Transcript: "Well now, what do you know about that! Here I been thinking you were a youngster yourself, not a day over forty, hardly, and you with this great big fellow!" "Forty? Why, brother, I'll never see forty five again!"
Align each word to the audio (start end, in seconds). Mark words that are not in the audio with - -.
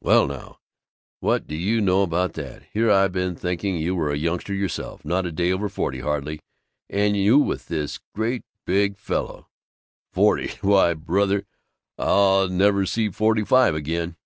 "Well 0.00 0.26
now, 0.26 0.58
what 1.20 1.46
do 1.46 1.54
you 1.56 1.80
know 1.80 2.02
about 2.02 2.34
that! 2.34 2.64
Here 2.74 2.90
I 2.90 3.08
been 3.08 3.34
thinking 3.34 3.76
you 3.78 3.94
were 3.94 4.10
a 4.12 4.18
youngster 4.18 4.52
yourself, 4.52 5.02
not 5.02 5.24
a 5.24 5.32
day 5.32 5.50
over 5.50 5.70
forty, 5.70 6.00
hardly, 6.00 6.40
and 6.90 7.16
you 7.16 7.38
with 7.38 7.68
this 7.68 7.98
great 8.14 8.42
big 8.66 8.98
fellow!" 8.98 9.48
"Forty? 10.12 10.50
Why, 10.60 10.92
brother, 10.92 11.46
I'll 11.96 12.48
never 12.50 12.84
see 12.84 13.08
forty 13.08 13.44
five 13.44 13.74
again!" 13.74 14.16